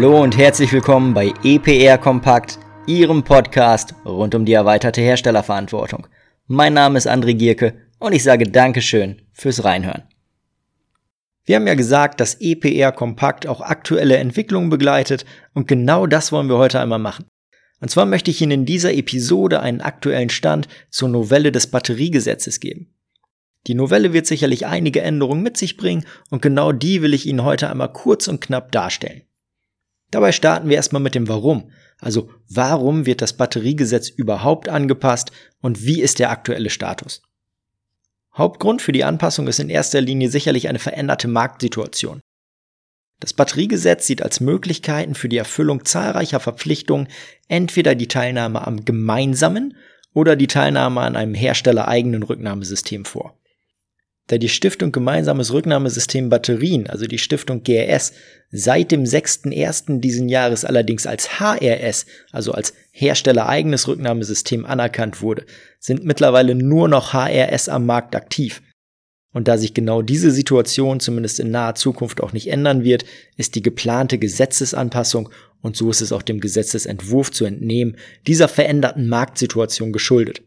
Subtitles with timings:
[0.00, 6.06] Hallo und herzlich willkommen bei EPR Kompakt, Ihrem Podcast rund um die erweiterte Herstellerverantwortung.
[6.46, 10.04] Mein Name ist André Gierke und ich sage Dankeschön fürs Reinhören.
[11.44, 16.48] Wir haben ja gesagt, dass EPR Kompakt auch aktuelle Entwicklungen begleitet und genau das wollen
[16.48, 17.26] wir heute einmal machen.
[17.80, 22.60] Und zwar möchte ich Ihnen in dieser Episode einen aktuellen Stand zur Novelle des Batteriegesetzes
[22.60, 22.94] geben.
[23.66, 27.44] Die Novelle wird sicherlich einige Änderungen mit sich bringen und genau die will ich Ihnen
[27.44, 29.24] heute einmal kurz und knapp darstellen.
[30.10, 31.70] Dabei starten wir erstmal mit dem Warum.
[32.00, 37.22] Also warum wird das Batteriegesetz überhaupt angepasst und wie ist der aktuelle Status?
[38.36, 42.20] Hauptgrund für die Anpassung ist in erster Linie sicherlich eine veränderte Marktsituation.
[43.20, 47.08] Das Batteriegesetz sieht als Möglichkeiten für die Erfüllung zahlreicher Verpflichtungen
[47.48, 49.76] entweder die Teilnahme am gemeinsamen
[50.14, 53.39] oder die Teilnahme an einem herstellereigenen Rücknahmesystem vor.
[54.30, 58.12] Da die Stiftung Gemeinsames Rücknahmesystem Batterien, also die Stiftung GRS,
[58.52, 59.98] seit dem 6.1.
[59.98, 65.46] diesen Jahres allerdings als HRS, also als herstellereigenes Rücknahmesystem anerkannt wurde,
[65.80, 68.62] sind mittlerweile nur noch HRS am Markt aktiv.
[69.32, 73.04] Und da sich genau diese Situation zumindest in naher Zukunft auch nicht ändern wird,
[73.36, 75.28] ist die geplante Gesetzesanpassung,
[75.60, 77.96] und so ist es auch dem Gesetzesentwurf zu entnehmen,
[78.28, 80.40] dieser veränderten Marktsituation geschuldet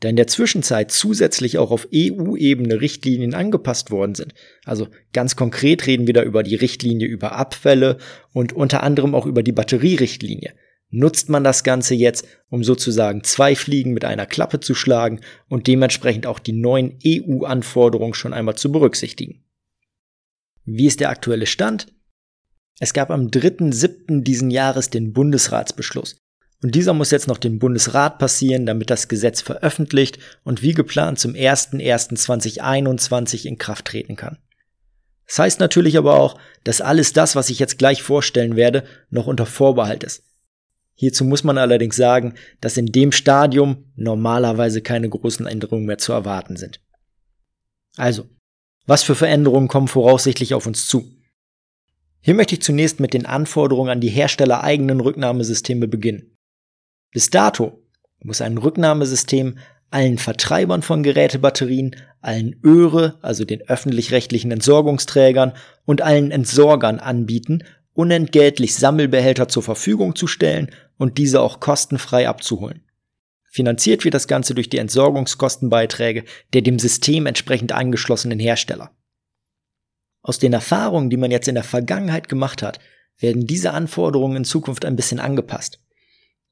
[0.00, 4.34] da in der Zwischenzeit zusätzlich auch auf EU-Ebene Richtlinien angepasst worden sind.
[4.64, 7.98] Also ganz konkret reden wir da über die Richtlinie über Abfälle
[8.32, 10.52] und unter anderem auch über die Batterierichtlinie.
[10.90, 15.66] Nutzt man das Ganze jetzt, um sozusagen zwei Fliegen mit einer Klappe zu schlagen und
[15.66, 19.44] dementsprechend auch die neuen EU-Anforderungen schon einmal zu berücksichtigen.
[20.64, 21.86] Wie ist der aktuelle Stand?
[22.78, 24.22] Es gab am 3.7.
[24.22, 26.20] diesen Jahres den Bundesratsbeschluss,
[26.62, 31.18] und dieser muss jetzt noch dem Bundesrat passieren, damit das Gesetz veröffentlicht und wie geplant
[31.18, 34.38] zum 01.01.2021 in Kraft treten kann.
[35.26, 39.26] Das heißt natürlich aber auch, dass alles das, was ich jetzt gleich vorstellen werde, noch
[39.26, 40.22] unter Vorbehalt ist.
[40.94, 46.12] Hierzu muss man allerdings sagen, dass in dem Stadium normalerweise keine großen Änderungen mehr zu
[46.12, 46.80] erwarten sind.
[47.96, 48.30] Also,
[48.86, 51.12] was für Veränderungen kommen voraussichtlich auf uns zu?
[52.20, 56.35] Hier möchte ich zunächst mit den Anforderungen an die herstellereigenen Rücknahmesysteme beginnen.
[57.10, 57.82] Bis dato
[58.22, 59.58] muss ein Rücknahmesystem
[59.90, 65.52] allen Vertreibern von Gerätebatterien, allen ÖRE, also den öffentlich-rechtlichen Entsorgungsträgern
[65.84, 67.62] und allen Entsorgern anbieten,
[67.92, 72.82] unentgeltlich Sammelbehälter zur Verfügung zu stellen und diese auch kostenfrei abzuholen.
[73.48, 78.90] Finanziert wird das Ganze durch die Entsorgungskostenbeiträge der dem System entsprechend angeschlossenen Hersteller.
[80.20, 82.80] Aus den Erfahrungen, die man jetzt in der Vergangenheit gemacht hat,
[83.18, 85.80] werden diese Anforderungen in Zukunft ein bisschen angepasst.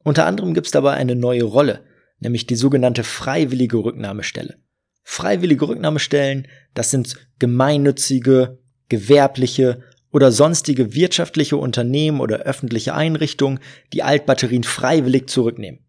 [0.04, 1.81] Unter anderem gibt es dabei eine neue Rolle,
[2.20, 4.59] nämlich die sogenannte freiwillige Rücknahmestelle.
[5.03, 9.82] Freiwillige Rücknahmestellen, das sind gemeinnützige, gewerbliche
[10.12, 13.59] oder sonstige wirtschaftliche Unternehmen oder öffentliche Einrichtungen,
[13.93, 15.81] die Altbatterien freiwillig zurücknehmen.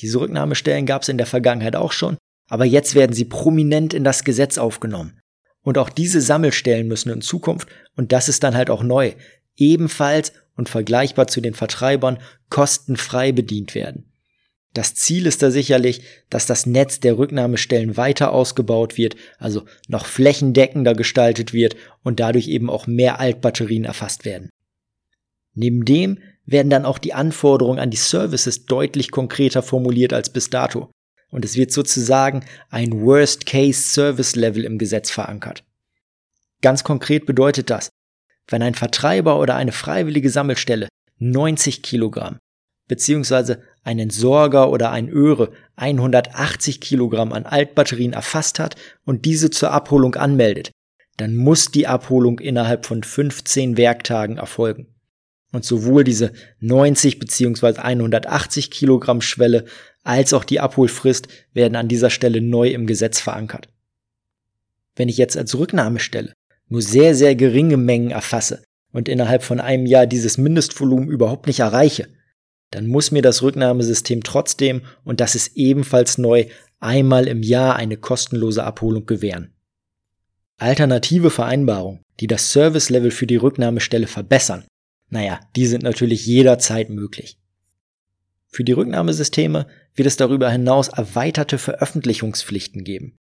[0.00, 4.04] Diese Rücknahmestellen gab es in der Vergangenheit auch schon, aber jetzt werden sie prominent in
[4.04, 5.20] das Gesetz aufgenommen.
[5.62, 9.14] Und auch diese Sammelstellen müssen in Zukunft, und das ist dann halt auch neu,
[9.56, 12.18] ebenfalls und vergleichbar zu den Vertreibern
[12.48, 14.10] kostenfrei bedient werden.
[14.72, 20.06] Das Ziel ist da sicherlich, dass das Netz der Rücknahmestellen weiter ausgebaut wird, also noch
[20.06, 21.74] flächendeckender gestaltet wird
[22.04, 24.50] und dadurch eben auch mehr Altbatterien erfasst werden.
[25.54, 30.50] Neben dem werden dann auch die Anforderungen an die Services deutlich konkreter formuliert als bis
[30.50, 30.90] dato.
[31.30, 35.64] Und es wird sozusagen ein Worst-Case-Service-Level im Gesetz verankert.
[36.60, 37.90] Ganz konkret bedeutet das,
[38.50, 40.88] wenn ein Vertreiber oder eine freiwillige Sammelstelle
[41.18, 42.38] 90 Kilogramm
[42.90, 48.74] beziehungsweise ein Entsorger oder ein Öre 180 Kilogramm an Altbatterien erfasst hat
[49.04, 50.72] und diese zur Abholung anmeldet,
[51.16, 54.88] dann muss die Abholung innerhalb von 15 Werktagen erfolgen.
[55.52, 59.66] Und sowohl diese 90 beziehungsweise 180 Kilogramm Schwelle
[60.02, 63.68] als auch die Abholfrist werden an dieser Stelle neu im Gesetz verankert.
[64.96, 66.32] Wenn ich jetzt als Rücknahmestelle
[66.70, 68.62] nur sehr, sehr geringe Mengen erfasse
[68.92, 72.08] und innerhalb von einem Jahr dieses Mindestvolumen überhaupt nicht erreiche,
[72.70, 76.46] dann muss mir das Rücknahmesystem trotzdem, und das ist ebenfalls neu,
[76.78, 79.52] einmal im Jahr eine kostenlose Abholung gewähren.
[80.56, 84.64] Alternative Vereinbarungen, die das Service-Level für die Rücknahmestelle verbessern,
[85.08, 87.38] naja, die sind natürlich jederzeit möglich.
[88.46, 93.16] Für die Rücknahmesysteme wird es darüber hinaus erweiterte Veröffentlichungspflichten geben.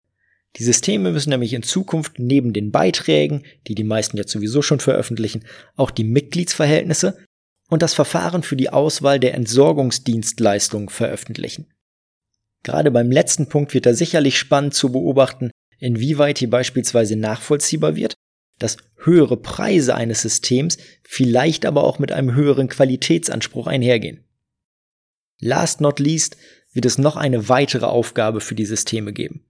[0.56, 4.80] Die Systeme müssen nämlich in Zukunft neben den Beiträgen, die die meisten jetzt sowieso schon
[4.80, 7.18] veröffentlichen, auch die Mitgliedsverhältnisse
[7.70, 11.68] und das Verfahren für die Auswahl der Entsorgungsdienstleistungen veröffentlichen.
[12.64, 18.16] Gerade beim letzten Punkt wird da sicherlich spannend zu beobachten, inwieweit hier beispielsweise nachvollziehbar wird,
[18.58, 24.26] dass höhere Preise eines Systems vielleicht aber auch mit einem höheren Qualitätsanspruch einhergehen.
[25.40, 26.36] Last not least
[26.74, 29.46] wird es noch eine weitere Aufgabe für die Systeme geben.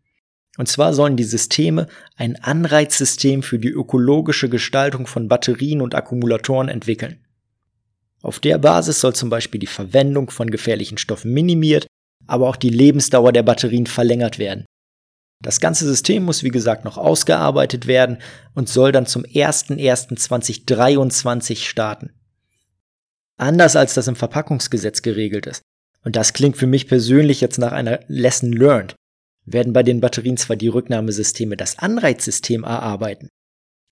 [0.60, 6.68] Und zwar sollen die Systeme ein Anreizsystem für die ökologische Gestaltung von Batterien und Akkumulatoren
[6.68, 7.24] entwickeln.
[8.22, 11.88] Auf der Basis soll zum Beispiel die Verwendung von gefährlichen Stoffen minimiert,
[12.28, 14.66] aber auch die Lebensdauer der Batterien verlängert werden.
[15.42, 18.18] Das ganze System muss wie gesagt noch ausgearbeitet werden
[18.54, 22.10] und soll dann zum 01.01.2023 starten.
[23.38, 25.62] Anders als das im Verpackungsgesetz geregelt ist,
[26.04, 28.96] und das klingt für mich persönlich jetzt nach einer Lesson learned,
[29.52, 33.30] werden bei den Batterien zwar die Rücknahmesysteme das Anreizsystem erarbeiten.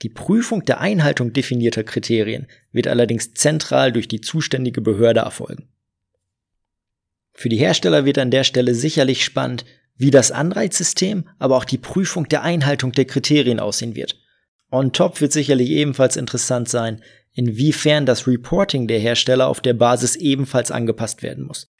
[0.03, 5.69] Die Prüfung der Einhaltung definierter Kriterien wird allerdings zentral durch die zuständige Behörde erfolgen.
[7.33, 9.65] Für die Hersteller wird an der Stelle sicherlich spannend,
[9.95, 14.19] wie das Anreizsystem, aber auch die Prüfung der Einhaltung der Kriterien aussehen wird.
[14.71, 17.01] On top wird sicherlich ebenfalls interessant sein,
[17.33, 21.71] inwiefern das Reporting der Hersteller auf der Basis ebenfalls angepasst werden muss.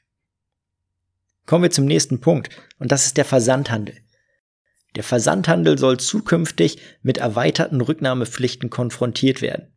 [1.47, 3.95] Kommen wir zum nächsten Punkt, und das ist der Versandhandel.
[4.95, 9.73] Der Versandhandel soll zukünftig mit erweiterten Rücknahmepflichten konfrontiert werden.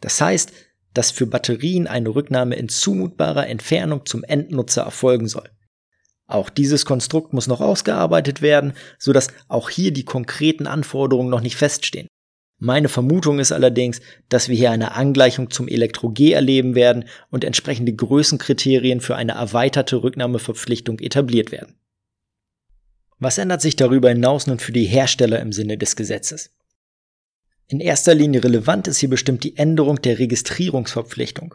[0.00, 0.52] Das heißt,
[0.94, 5.50] dass für Batterien eine Rücknahme in zumutbarer Entfernung zum Endnutzer erfolgen soll.
[6.28, 11.40] Auch dieses Konstrukt muss noch ausgearbeitet werden, so dass auch hier die konkreten Anforderungen noch
[11.40, 12.06] nicht feststehen.
[12.58, 17.94] Meine Vermutung ist allerdings, dass wir hier eine Angleichung zum Elektro-G erleben werden und entsprechende
[17.94, 21.76] Größenkriterien für eine erweiterte Rücknahmeverpflichtung etabliert werden.
[23.20, 26.50] Was ändert sich darüber hinaus nun für die Hersteller im Sinne des Gesetzes?
[27.68, 31.54] In erster Linie relevant ist hier bestimmt die Änderung der Registrierungsverpflichtung.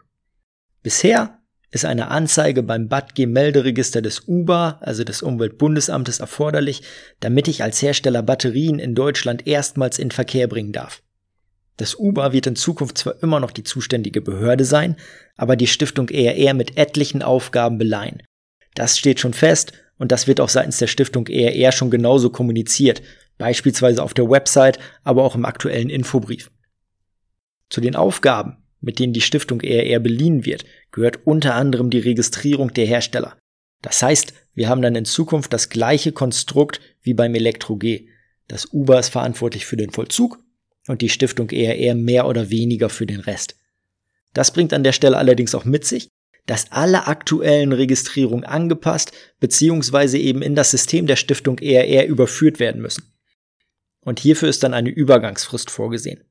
[0.83, 1.42] Bisher
[1.73, 6.83] ist eine Anzeige beim BATG-Melderegister des UBA, also des Umweltbundesamtes, erforderlich,
[7.19, 11.01] damit ich als Hersteller Batterien in Deutschland erstmals in Verkehr bringen darf.
[11.77, 14.97] Das UBA wird in Zukunft zwar immer noch die zuständige Behörde sein,
[15.35, 18.21] aber die Stiftung ERR mit etlichen Aufgaben beleihen.
[18.75, 23.01] Das steht schon fest und das wird auch seitens der Stiftung ERR schon genauso kommuniziert,
[23.39, 26.51] beispielsweise auf der Website, aber auch im aktuellen Infobrief.
[27.71, 32.73] Zu den Aufgaben, mit denen die Stiftung ERR beliehen wird, gehört unter anderem die Registrierung
[32.73, 33.37] der Hersteller.
[33.81, 38.07] Das heißt, wir haben dann in Zukunft das gleiche Konstrukt wie beim Elektro-G.
[38.47, 40.39] Das UBA ist verantwortlich für den Vollzug
[40.87, 43.55] und die Stiftung ERR mehr oder weniger für den Rest.
[44.33, 46.09] Das bringt an der Stelle allerdings auch mit sich,
[46.45, 50.17] dass alle aktuellen Registrierungen angepasst bzw.
[50.17, 53.13] eben in das System der Stiftung ERR überführt werden müssen.
[54.01, 56.25] Und hierfür ist dann eine Übergangsfrist vorgesehen.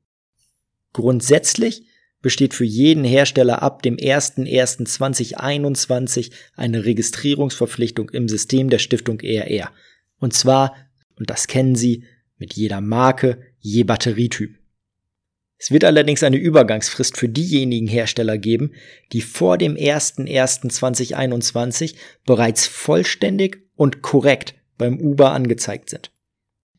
[0.93, 1.87] Grundsätzlich
[2.23, 9.71] besteht für jeden Hersteller ab dem 01.01.2021 eine Registrierungsverpflichtung im System der Stiftung ERR.
[10.17, 10.75] Und zwar,
[11.19, 12.05] und das kennen Sie,
[12.37, 14.57] mit jeder Marke, je Batterietyp.
[15.57, 18.71] Es wird allerdings eine Übergangsfrist für diejenigen Hersteller geben,
[19.11, 26.12] die vor dem 01.01.2021 bereits vollständig und korrekt beim Uber angezeigt sind.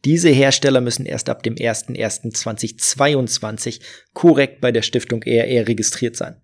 [0.05, 3.81] Diese Hersteller müssen erst ab dem 01.01.2022
[4.13, 6.37] korrekt bei der Stiftung ERR registriert sein.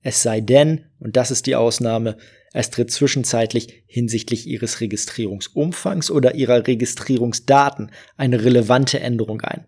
[0.00, 2.16] Es sei denn, und das ist die Ausnahme,
[2.52, 9.64] es tritt zwischenzeitlich hinsichtlich ihres Registrierungsumfangs oder ihrer Registrierungsdaten eine relevante Änderung ein.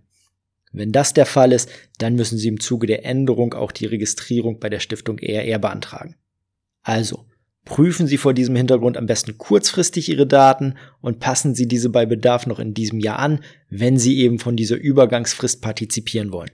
[0.72, 4.58] Wenn das der Fall ist, dann müssen Sie im Zuge der Änderung auch die Registrierung
[4.58, 6.16] bei der Stiftung ERR beantragen.
[6.82, 7.26] Also,
[7.64, 12.04] Prüfen Sie vor diesem Hintergrund am besten kurzfristig Ihre Daten und passen Sie diese bei
[12.04, 13.40] Bedarf noch in diesem Jahr an,
[13.70, 16.50] wenn Sie eben von dieser Übergangsfrist partizipieren wollen.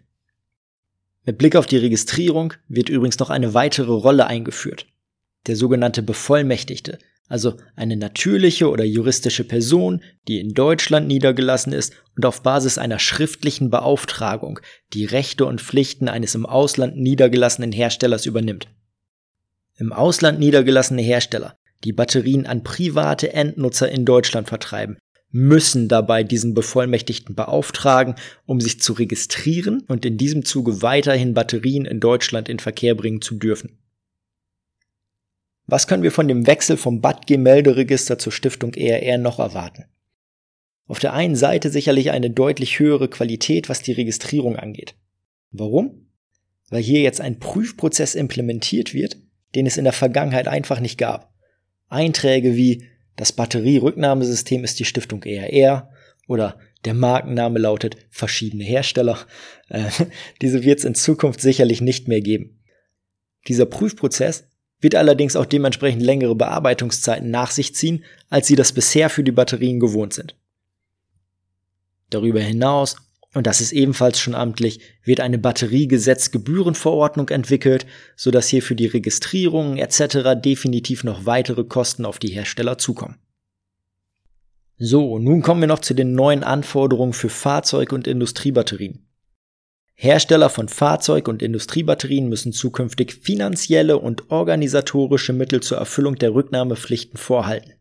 [1.24, 4.86] Mit Blick auf die Registrierung wird übrigens noch eine weitere Rolle eingeführt.
[5.48, 12.24] Der sogenannte Bevollmächtigte, also eine natürliche oder juristische Person, die in Deutschland niedergelassen ist und
[12.24, 14.60] auf Basis einer schriftlichen Beauftragung
[14.92, 18.68] die Rechte und Pflichten eines im Ausland niedergelassenen Herstellers übernimmt
[19.80, 24.98] im Ausland niedergelassene Hersteller, die Batterien an private Endnutzer in Deutschland vertreiben,
[25.30, 31.86] müssen dabei diesen Bevollmächtigten beauftragen, um sich zu registrieren und in diesem Zuge weiterhin Batterien
[31.86, 33.78] in Deutschland in Verkehr bringen zu dürfen.
[35.66, 39.84] Was können wir von dem Wechsel vom BATG-Melderegister zur Stiftung ERR noch erwarten?
[40.88, 44.96] Auf der einen Seite sicherlich eine deutlich höhere Qualität, was die Registrierung angeht.
[45.52, 46.08] Warum?
[46.68, 49.16] Weil hier jetzt ein Prüfprozess implementiert wird,
[49.54, 51.32] den es in der Vergangenheit einfach nicht gab.
[51.88, 55.90] Einträge wie das Batterierücknahmesystem ist die Stiftung ERR
[56.26, 59.18] oder der Markenname lautet verschiedene Hersteller.
[59.72, 59.88] Äh,
[60.42, 62.58] diese wird es in Zukunft sicherlich nicht mehr geben.
[63.46, 64.48] Dieser Prüfprozess
[64.80, 69.30] wird allerdings auch dementsprechend längere Bearbeitungszeiten nach sich ziehen, als sie das bisher für die
[69.30, 70.34] Batterien gewohnt sind.
[72.08, 72.96] Darüber hinaus
[73.32, 79.76] und das ist ebenfalls schon amtlich, wird eine Batteriegesetzgebührenverordnung entwickelt, sodass hier für die Registrierung
[79.76, 80.40] etc.
[80.42, 83.18] definitiv noch weitere Kosten auf die Hersteller zukommen.
[84.78, 89.06] So, nun kommen wir noch zu den neuen Anforderungen für Fahrzeug- und Industriebatterien.
[89.94, 97.18] Hersteller von Fahrzeug- und Industriebatterien müssen zukünftig finanzielle und organisatorische Mittel zur Erfüllung der Rücknahmepflichten
[97.18, 97.74] vorhalten.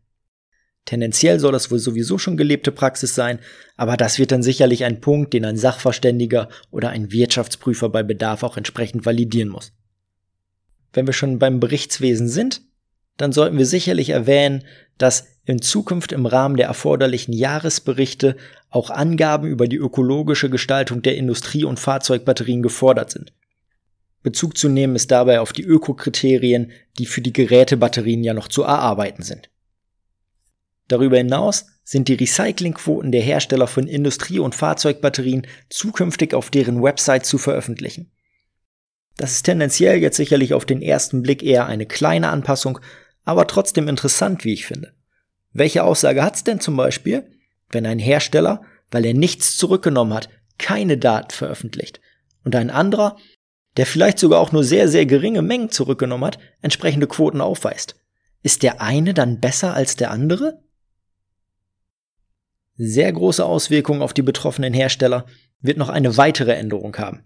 [0.84, 3.38] Tendenziell soll das wohl sowieso schon gelebte Praxis sein,
[3.76, 8.42] aber das wird dann sicherlich ein Punkt, den ein Sachverständiger oder ein Wirtschaftsprüfer bei Bedarf
[8.42, 9.72] auch entsprechend validieren muss.
[10.92, 12.62] Wenn wir schon beim Berichtswesen sind,
[13.16, 14.64] dann sollten wir sicherlich erwähnen,
[14.98, 18.36] dass in Zukunft im Rahmen der erforderlichen Jahresberichte
[18.70, 23.32] auch Angaben über die ökologische Gestaltung der Industrie- und Fahrzeugbatterien gefordert sind.
[24.22, 28.62] Bezug zu nehmen ist dabei auf die Ökokriterien, die für die Gerätebatterien ja noch zu
[28.62, 29.50] erarbeiten sind.
[30.90, 37.24] Darüber hinaus sind die Recyclingquoten der Hersteller von Industrie- und Fahrzeugbatterien zukünftig auf deren Website
[37.24, 38.10] zu veröffentlichen.
[39.16, 42.80] Das ist tendenziell jetzt sicherlich auf den ersten Blick eher eine kleine Anpassung,
[43.24, 44.92] aber trotzdem interessant, wie ich finde.
[45.52, 47.24] Welche Aussage hat's denn zum Beispiel,
[47.70, 50.28] wenn ein Hersteller, weil er nichts zurückgenommen hat,
[50.58, 52.00] keine Daten veröffentlicht
[52.42, 53.16] und ein anderer,
[53.76, 57.94] der vielleicht sogar auch nur sehr, sehr geringe Mengen zurückgenommen hat, entsprechende Quoten aufweist?
[58.42, 60.64] Ist der eine dann besser als der andere?
[62.88, 65.26] Sehr große Auswirkungen auf die betroffenen Hersteller
[65.60, 67.24] wird noch eine weitere Änderung haben.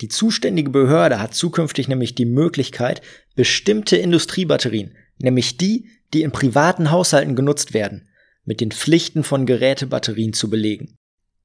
[0.00, 3.00] Die zuständige Behörde hat zukünftig nämlich die Möglichkeit,
[3.36, 8.08] bestimmte Industriebatterien, nämlich die, die in privaten Haushalten genutzt werden,
[8.44, 10.96] mit den Pflichten von Gerätebatterien zu belegen.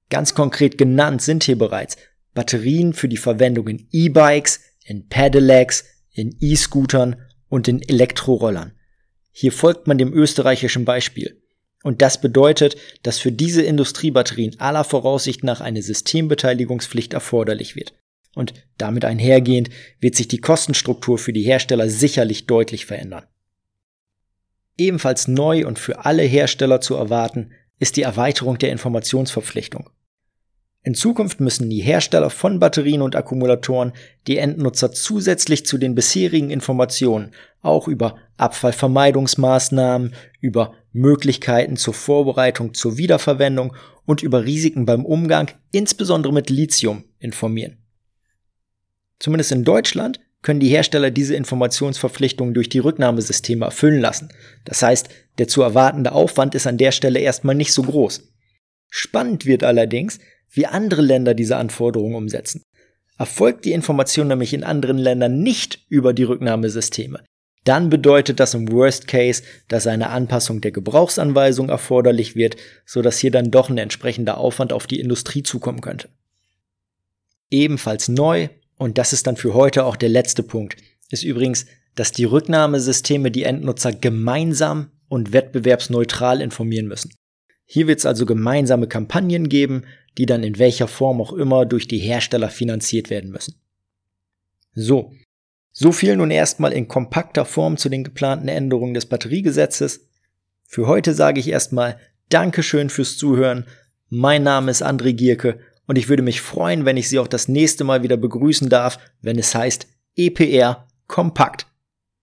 [0.09, 1.95] Ganz konkret genannt sind hier bereits
[2.33, 7.15] Batterien für die Verwendung in E-Bikes, in Pedelecs, in E-Scootern
[7.47, 8.73] und in Elektrorollern.
[9.31, 11.41] Hier folgt man dem österreichischen Beispiel.
[11.83, 17.93] Und das bedeutet, dass für diese Industriebatterien aller Voraussicht nach eine Systembeteiligungspflicht erforderlich wird.
[18.35, 19.69] Und damit einhergehend
[19.99, 23.25] wird sich die Kostenstruktur für die Hersteller sicherlich deutlich verändern.
[24.77, 29.89] Ebenfalls neu und für alle Hersteller zu erwarten ist die Erweiterung der Informationsverpflichtung.
[30.83, 33.91] In Zukunft müssen die Hersteller von Batterien und Akkumulatoren
[34.27, 37.31] die Endnutzer zusätzlich zu den bisherigen Informationen
[37.61, 43.75] auch über Abfallvermeidungsmaßnahmen, über Möglichkeiten zur Vorbereitung zur Wiederverwendung
[44.05, 47.77] und über Risiken beim Umgang, insbesondere mit Lithium, informieren.
[49.19, 54.29] Zumindest in Deutschland können die Hersteller diese Informationsverpflichtungen durch die Rücknahmesysteme erfüllen lassen.
[54.63, 58.31] Das heißt, der zu erwartende Aufwand ist an der Stelle erstmal nicht so groß.
[58.89, 62.63] Spannend wird allerdings, wie andere Länder diese Anforderungen umsetzen.
[63.17, 67.21] Erfolgt die Information nämlich in anderen Ländern nicht über die Rücknahmesysteme,
[67.63, 73.19] dann bedeutet das im Worst Case, dass eine Anpassung der Gebrauchsanweisung erforderlich wird, so dass
[73.19, 76.09] hier dann doch ein entsprechender Aufwand auf die Industrie zukommen könnte.
[77.51, 80.77] Ebenfalls neu, und das ist dann für heute auch der letzte Punkt,
[81.11, 87.11] ist übrigens, dass die Rücknahmesysteme die Endnutzer gemeinsam und wettbewerbsneutral informieren müssen.
[87.65, 89.83] Hier wird es also gemeinsame Kampagnen geben,
[90.17, 93.55] die dann in welcher Form auch immer durch die Hersteller finanziert werden müssen.
[94.73, 95.13] So,
[95.71, 100.07] so viel nun erstmal in kompakter Form zu den geplanten Änderungen des Batteriegesetzes.
[100.65, 101.97] Für heute sage ich erstmal
[102.29, 103.65] Dankeschön fürs Zuhören.
[104.09, 107.47] Mein Name ist André Gierke und ich würde mich freuen, wenn ich Sie auch das
[107.47, 111.68] nächste Mal wieder begrüßen darf, wenn es heißt EPR Kompakt.